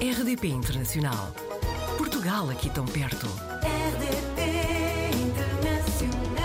[0.00, 1.34] RDP Internacional.
[1.96, 3.26] Portugal aqui tão perto.
[3.66, 6.40] RDP Internacional.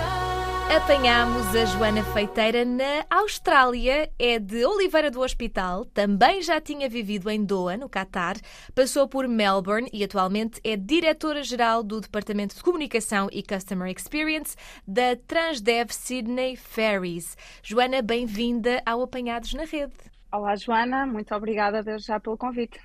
[0.76, 7.30] Apanhámos a Joana Feiteira na Austrália, é de Oliveira do Hospital, também já tinha vivido
[7.30, 8.38] em Doha, no Catar,
[8.74, 14.56] passou por Melbourne e atualmente é diretora-geral do Departamento de Comunicação e Customer Experience
[14.88, 17.38] da Transdev Sydney Ferries.
[17.62, 19.94] Joana, bem-vinda ao Apanhados na Rede.
[20.32, 22.80] Olá, Joana, muito obrigada desde já pelo convite.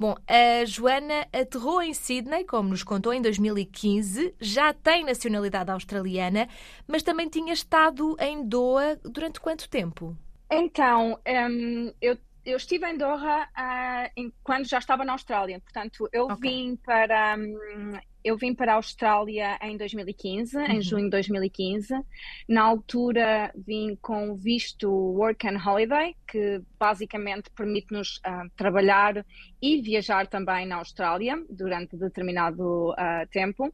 [0.00, 6.48] Bom, a Joana aterrou em Sydney, como nos contou, em 2015, já tem nacionalidade australiana,
[6.88, 10.16] mas também tinha estado em Doha durante quanto tempo?
[10.50, 16.08] Então, hum, eu, eu estive em Doha ah, em- quando já estava na Austrália, portanto,
[16.12, 16.36] eu Ok.
[16.40, 20.64] vim para hum, eu vim para a Austrália em 2015, Uhum.
[20.66, 21.94] em junho de 2015.
[22.48, 29.24] Na altura vim com o visto Work and Holiday, que basicamente permite-nos ah, trabalhar
[29.62, 33.72] e viajar também na Austrália durante determinado ah, tempo.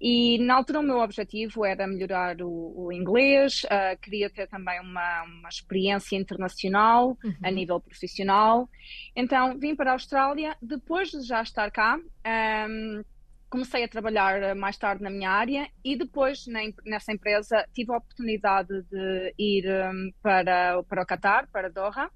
[0.00, 4.78] E na altura o meu objetivo era melhorar o, o inglês, ah, queria ter também
[4.80, 8.68] uma, uma experiência internacional a nível profissional.
[9.14, 13.02] Então vim para a Austrália, depois de já estar cá, ahm,
[13.48, 17.96] comecei a trabalhar mais tarde na minha área e depois na nessa empresa tive a
[17.96, 22.10] oportunidade de ir ahm, para, para o Qatar, para Doha.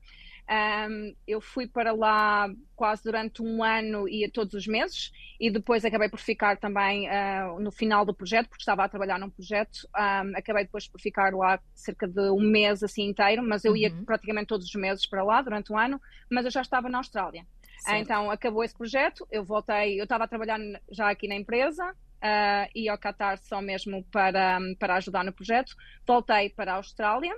[0.50, 5.84] Ahm, eu fui para lá quase durante um ano, ia todos os meses, e depois
[5.84, 9.78] acabei por ficar também ah, no final do projeto, porque estava a trabalhar num projeto.
[9.94, 13.92] ahm, acabei depois por ficar lá cerca de um mês assim inteiro, mas eu ia
[13.92, 14.04] Uhum.
[14.04, 17.46] praticamente todos os meses para lá durante um ano, mas eu já estava na Austrália.
[17.84, 18.00] Ah, Certo.
[18.00, 20.58] Então acabou esse projeto, eu voltei, eu estava a trabalhar
[20.90, 21.82] já aqui na empresa.
[22.22, 25.72] ah, e ao Qatar só mesmo para, para ajudar no projeto.
[26.06, 27.32] Voltei para a Austrália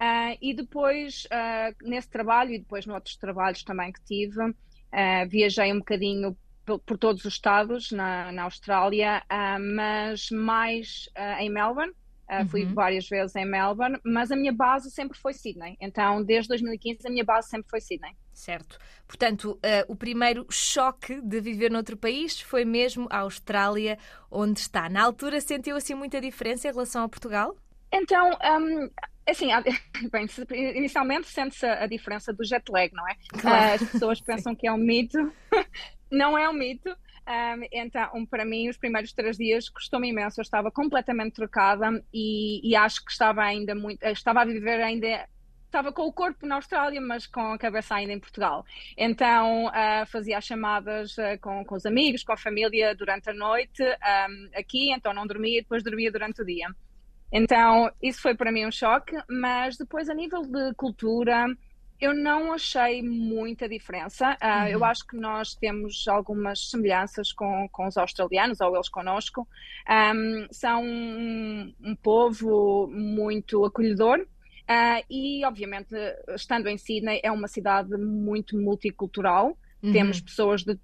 [0.00, 4.54] ah, e depois, ah, nesse trabalho e depois noutros trabalhos também que tive,
[4.90, 6.34] ah, viajei um bocadinho
[6.64, 9.22] por, todos os estados na, na Austrália,
[9.74, 11.08] mas mais
[11.40, 11.92] em Melbourne.
[12.48, 12.74] Fui Uhum.
[12.74, 15.76] várias vezes em Melbourne, mas a minha base sempre foi Sydney.
[15.80, 18.12] Então, desde 2015, a minha base sempre foi Sydney.
[18.32, 18.78] Certo.
[19.04, 23.98] Portanto, o primeiro choque de viver noutro país foi mesmo a Austrália,
[24.30, 24.88] onde está.
[24.88, 27.56] Na altura sentiu assim muita diferença em relação a Portugal?
[27.92, 28.88] Então, hum,
[29.26, 29.62] assim, há-
[30.10, 30.26] bem,
[30.76, 33.16] inicialmente sente-se a a diferença do jet lag, não é?
[33.28, 33.82] Claro.
[33.82, 35.32] As pessoas pensam que é um mito,
[36.10, 36.90] não é um mito.
[36.90, 40.40] Hum, então, para mim, os primeiros três dias custou-me imenso.
[40.40, 44.80] Eu estava completamente trocada e, e acho que estava ainda muito, eh, estava a viver
[44.82, 45.28] ainda,
[45.66, 48.64] estava com o corpo na Austrália, mas com a cabeça ainda em Portugal.
[48.96, 53.34] Então, ah, fazia as chamadas ah, com, com os amigos, com a família durante a
[53.34, 56.66] noite, hum, aqui, então não dormia e depois dormia durante o dia.
[57.32, 61.46] Então, isso foi para mim um choque, mas depois, a nível de cultura,
[62.00, 64.36] eu não achei muita diferença.
[64.40, 69.46] Ah, Eu acho que nós temos algumas semelhanças com, com os australianos, ou eles conosco.
[69.86, 74.26] Ahm, são um, um povo muito acolhedor.
[74.66, 75.94] Ah, e, obviamente,
[76.34, 79.56] estando em Sydney, é uma cidade muito multicultural.
[79.82, 79.92] Uhum.
[79.92, 80.78] Temos pessoas de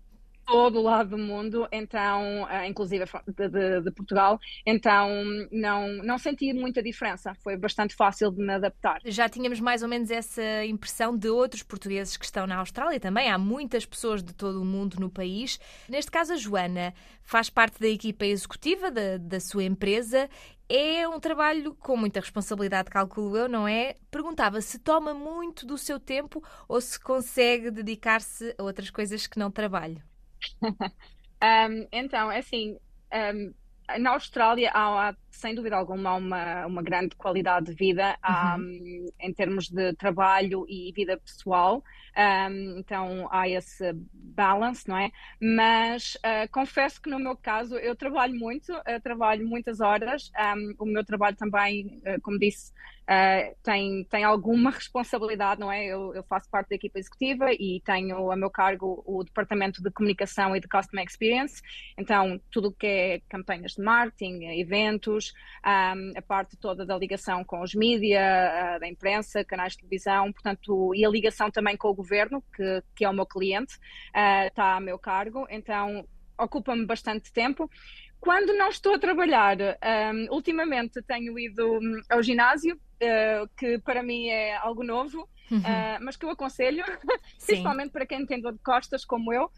[0.47, 3.05] todo o lado do mundo, então, ah, inclusive
[3.37, 5.09] de, de- de Portugal, então
[5.51, 7.35] não, não senti muita diferença.
[7.43, 9.01] Foi bastante fácil de me adaptar.
[9.05, 13.31] Já tínhamos mais ou menos essa impressão de outros portugueses que estão na Austrália também.
[13.31, 15.59] Há muitas pessoas de todo o mundo no país.
[15.89, 16.93] Neste caso, a Joana
[17.23, 20.29] faz parte da equipa executiva da, da sua empresa.
[20.69, 23.95] É um trabalho com muita responsabilidade, calculo eu, não é?
[24.11, 29.39] Perguntava se toma muito do seu tempo ou se consegue dedicar-se a outras coisas que
[29.39, 30.03] não trabalho.
[31.43, 32.79] Um, então, é assim,
[33.13, 33.55] um,
[33.99, 38.17] na Austrália há, sem dúvida alguma, uma, uma grande qualidade de vida
[38.59, 41.85] um, em termos de trabalho e vida pessoal.
[42.17, 45.11] Um, então há esse balance, não é?
[45.41, 50.33] Mas uh, confesso que no meu caso eu trabalho muito, eu trabalho muitas horas.
[50.57, 52.73] Um, o meu trabalho também, uh, como disse,
[53.09, 55.87] uh, tem, tem alguma responsabilidade, não é?
[55.87, 59.91] Eu, eu faço parte da equipa executiva e tenho a meu cargo o departamento de
[59.91, 61.63] comunicação e de customer experience.
[61.97, 65.33] Então, tudo o que é campanhas de marketing, eventos,
[65.65, 70.33] um, a parte toda da ligação com os mídia, uh, da imprensa, canais de televisão,
[70.33, 73.77] portanto, e a ligação também com o governo, que, que é o meu cliente,
[74.15, 75.47] uh, está a meu cargo.
[75.49, 76.07] Então,
[76.39, 77.71] ocupa-me bastante tempo.
[78.21, 84.03] Quando não estou a trabalhar, um, ultimamente tenho ido hum, ao ginásio, uh, que para
[84.03, 85.61] mim é algo novo, Uhum.
[85.61, 86.85] uh, mas que eu aconselho,
[87.39, 87.47] Sim.
[87.47, 89.49] principalmente para quem tem dor de costas, como eu,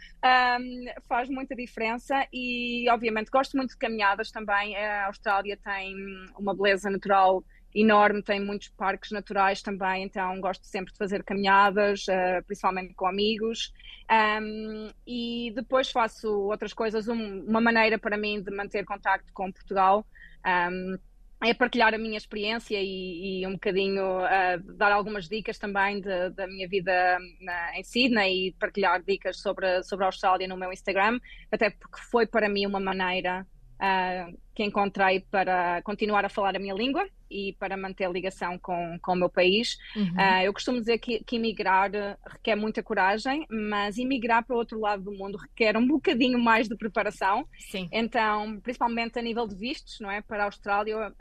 [1.08, 4.76] faz muita diferença e, obviamente, gosto muito de caminhadas também.
[4.76, 5.94] A Austrália tem
[6.38, 7.42] uma beleza natural
[7.74, 13.06] enorme, tem muitos parques naturais também, então gosto sempre de fazer caminhadas, uh, principalmente com
[13.06, 13.72] amigos.
[14.10, 19.52] Um, e depois faço outras coisas, um, uma maneira para mim de manter contacto com
[19.52, 20.06] Portugal.
[20.46, 20.98] Um,
[21.40, 26.30] é partilhar a minha experiência e, e um bocadinho uh, dar algumas dicas também de,
[26.30, 30.72] da minha vida na, em Sydney e partilhar dicas sobre, sobre a Austrália no meu
[30.72, 31.20] Instagram,
[31.52, 33.46] até porque foi para mim uma maneira
[33.78, 38.58] uh, que encontrei para continuar a falar a minha língua e para manter a ligação
[38.58, 39.76] com, com o meu país.
[39.94, 40.12] Uhum.
[40.14, 41.90] Uh, eu costumo dizer que, que emigrar
[42.26, 46.68] requer muita coragem, mas emigrar para o outro lado do mundo requer um bocadinho mais
[46.68, 47.46] de preparação.
[47.58, 47.88] Sim.
[47.92, 50.20] Então, principalmente a nível de vistos, não é?
[50.20, 51.12] Para a Austrália, uh,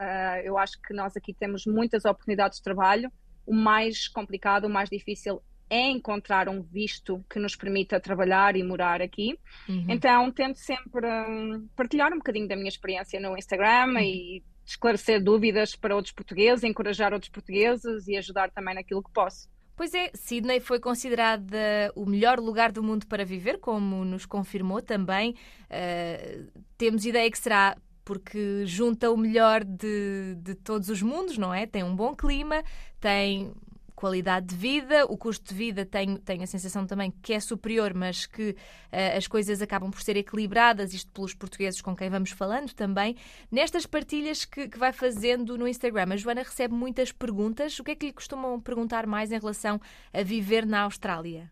[0.43, 3.11] eu acho que nós aqui temos muitas oportunidades de trabalho.
[3.45, 8.63] O mais complicado, o mais difícil é encontrar um visto que nos permita trabalhar e
[8.63, 9.37] morar aqui.
[9.67, 9.85] Uhum.
[9.89, 13.99] Então, tento sempre um, partilhar um bocadinho da minha experiência no Instagram uhum.
[13.99, 19.49] e esclarecer dúvidas para outros portugueses, encorajar outros portugueses e ajudar também naquilo que posso.
[19.77, 24.81] Pois é, Sydney foi considerada o melhor lugar do mundo para viver, como nos confirmou
[24.81, 25.35] também.
[25.65, 31.53] Uh, temos ideia que será porque junta o melhor de, de todos os mundos, não
[31.53, 31.67] é?
[31.67, 32.63] Tem um bom clima,
[32.99, 33.53] tem
[33.97, 37.95] qualidade de vida, o custo de vida tenho, tenho a sensação também que é superior,
[37.95, 42.29] mas que uh, as coisas acabam por ser equilibradas, isto pelos portugueses com quem vamos
[42.29, 43.15] falando também.
[43.51, 47.79] Nestas partilhas que, que vai fazendo no Instagram, a Joana recebe muitas perguntas.
[47.79, 49.81] O que é que lhe costumam perguntar mais em relação
[50.13, 51.51] a viver na Austrália?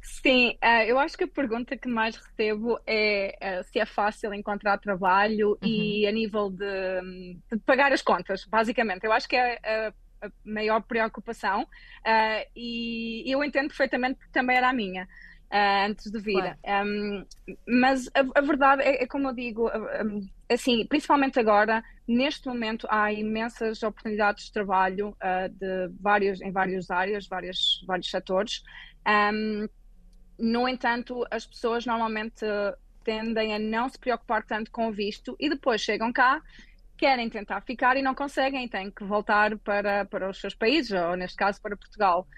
[0.00, 4.32] Sim, uh, eu acho que a pergunta que mais recebo é uh, se é fácil
[4.32, 5.68] encontrar trabalho uhum.
[5.68, 9.04] e a nível de, de, pagar as contas, basicamente.
[9.04, 9.92] Eu acho que é a
[10.44, 15.08] maior preocupação uh, e eu entendo perfeitamente que também era a minha.
[15.50, 16.40] Uh, antes de vir.
[16.40, 16.88] Claro.
[16.88, 17.26] Um,
[17.68, 19.70] mas a, a verdade é, é, como eu digo,
[20.48, 26.90] assim, principalmente agora, neste momento há imensas oportunidades de trabalho uh, de vários, em várias
[26.90, 28.62] áreas, vários, vários setores.
[29.06, 29.68] Um,
[30.38, 32.46] no entanto, as pessoas normalmente
[33.04, 36.40] tendem a não se preocupar tanto com o visto e depois chegam cá
[37.02, 41.16] querem tentar ficar e não conseguem, têm que voltar para, para os seus países, ou
[41.16, 42.28] neste caso para Portugal.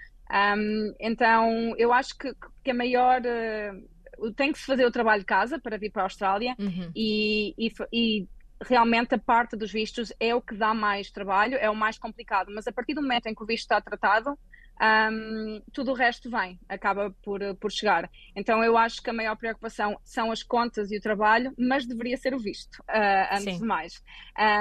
[0.57, 2.33] Um, então, eu acho que,
[2.63, 3.21] que a maior.
[3.21, 6.89] Uh, tem que se fazer o trabalho de casa para vir para a Austrália uhum.
[6.95, 8.27] e, e, e
[8.63, 12.49] realmente a parte dos vistos é o que dá mais trabalho, é o mais complicado,
[12.55, 14.39] mas a partir do momento em que o visto está tratado,
[14.81, 18.09] um, tudo o resto vem, acaba por, por chegar.
[18.35, 22.17] Então eu acho que a maior preocupação são as contas e o trabalho, mas deveria
[22.17, 23.59] ser o visto, uh, antes Sim.
[23.59, 24.03] de mais.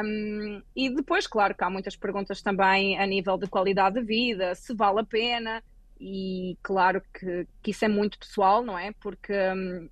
[0.05, 4.55] Um, e depois, claro, que há muitas perguntas também a nível de qualidade de vida,
[4.55, 5.63] se vale a pena,
[5.99, 8.93] e claro que, que isso é muito pessoal, não é?
[9.01, 9.89] Porque um,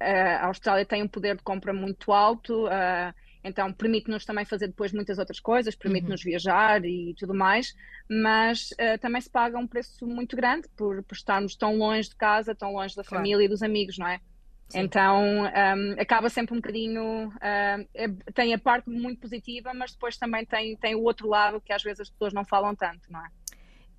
[0.00, 2.66] a Austrália tem um poder de compra muito alto.
[2.66, 6.30] Uh, então permite-nos também fazer depois muitas outras coisas, permite-nos uhum.
[6.30, 7.74] viajar e tudo mais,
[8.10, 12.16] mas uh, também se paga um preço muito grande por, por, estarmos tão longe de
[12.16, 13.22] casa, tão longe da claro.
[13.22, 14.20] família e dos amigos, não é?
[14.68, 14.80] Sim.
[14.80, 17.28] Então um, acaba sempre um bocadinho.
[17.28, 21.60] Uh, é, tem a parte muito positiva, mas depois também tem, tem o outro lado
[21.60, 23.28] que às vezes as pessoas não falam tanto, não é?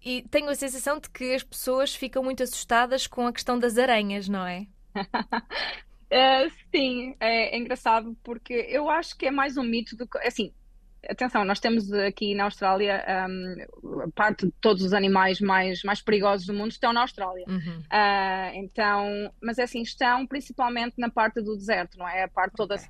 [0.03, 3.77] E tenho a sensação de que as pessoas ficam muito assustadas com a questão das
[3.77, 4.67] aranhas, não é?
[6.11, 10.17] Uh, sim, é, é, engraçado porque eu acho que é mais um mito do que.
[10.19, 10.53] Assim,
[11.09, 16.01] atenção, nós temos aqui na Austrália um, a parte de todos os animais mais, mais
[16.01, 17.45] perigosos do mundo estão na Austrália.
[17.47, 17.79] Uhum.
[17.79, 22.23] Uh, então, mas é assim, estão principalmente na parte do deserto, não é?
[22.23, 22.87] A parte toda okay.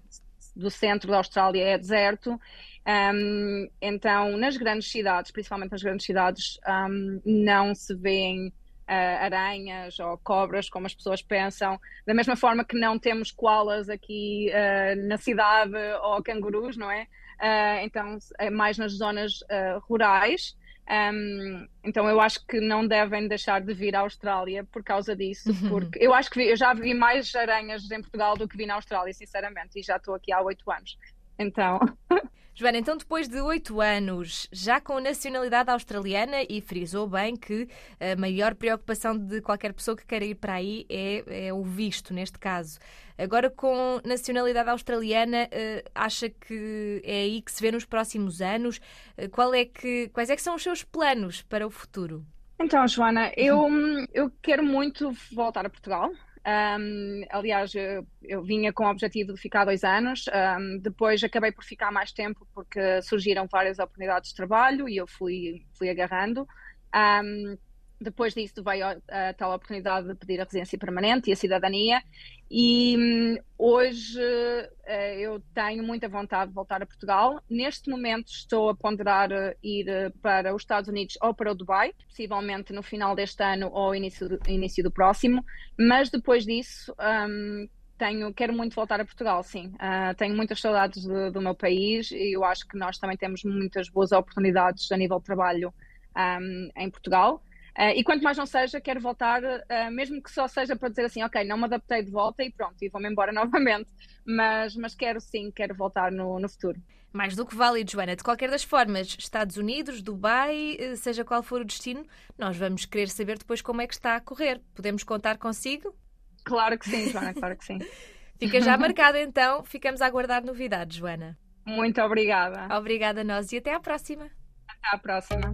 [0.55, 2.39] do centro da Austrália é deserto.
[2.88, 8.53] Um, então, nas grandes cidades, principalmente nas grandes cidades, um, não se vêem
[8.88, 14.50] aranhas ou cobras, como as pessoas pensam, da mesma forma que não temos koalas aqui
[14.51, 17.03] uh, na cidade ou cangurus, não é?
[17.39, 19.39] Uh, então é mais nas zonas
[19.88, 20.56] rurais.
[20.89, 25.50] Um, então eu acho que não devem deixar de vir à Austrália por causa disso,
[25.50, 25.70] uhum.
[25.70, 28.65] porque eu acho que vi, eu já vi mais aranhas em Portugal do que vi
[28.65, 30.98] na Austrália, sinceramente, e já estou aqui há oito anos.
[31.38, 31.79] Então.
[32.59, 38.19] Joana, então depois de oito anos, já com nacionalidade australiana, e frisou bem que a
[38.19, 42.39] maior preocupação de qualquer pessoa que queira ir para aí é, é o visto, neste
[42.39, 42.79] caso.
[43.15, 48.81] Agora, com nacionalidade australiana, eh, acha que é aí que se vê nos próximos anos?
[49.15, 52.25] Eh, qual é que, quais é que são os seus planos para o futuro?
[52.59, 53.69] Então, Joana, eu,
[54.11, 56.11] eu quero muito voltar a Portugal.
[56.46, 60.25] Um, aliás, eu, eu, vinha com o objetivo de ficar dois anos,
[60.60, 65.08] um, depois acabei por ficar mais tempo porque surgiram várias oportunidades de trabalho e eu
[65.08, 66.48] fui, fui agarrando.
[66.96, 67.58] Um,
[67.99, 72.01] Depois disso veio a, tal oportunidade de pedir a residência permanente e a cidadania
[72.49, 77.41] e hum, hoje uh, eu tenho muita vontade de voltar a Portugal.
[77.49, 79.29] Neste momento estou a ponderar
[79.63, 83.95] ir para os Estados Unidos ou para o Dubai, possivelmente no final deste ano ou
[83.95, 85.43] início do, início do próximo,
[85.77, 86.95] mas depois disso
[87.27, 89.73] um, tenho, quero muito voltar a Portugal, sim.
[89.75, 93.43] Uh, tenho muitas saudades de, do meu país e eu acho que nós também temos
[93.43, 95.73] muitas boas oportunidades a nível de trabalho
[96.15, 97.41] um, em Portugal.
[97.77, 101.05] Uh, e quanto mais não seja, quero voltar, uh, mesmo que só seja para dizer
[101.05, 103.89] assim, ok, não me adaptei de volta e pronto, e vou-me embora novamente.
[104.25, 106.81] Mas, mas quero sim, quero voltar no, no futuro.
[107.13, 108.15] Mais do que válido, Joana.
[108.15, 112.05] De qualquer das formas, Estados Unidos, Dubai, eh, seja qual for o destino,
[112.38, 114.62] nós vamos querer saber depois como é que está a correr.
[114.75, 115.96] Podemos contar consigo?
[116.43, 117.79] Claro que sim, Joana, claro que sim.
[118.39, 121.38] Fica já marcado então, ficamos a aguardar novidades, Joana.
[121.65, 122.67] Muito obrigada.
[122.75, 124.29] Obrigada a nós e até à próxima.
[124.67, 125.53] Até à próxima.